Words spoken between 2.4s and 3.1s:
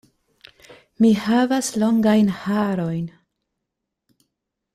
harojn.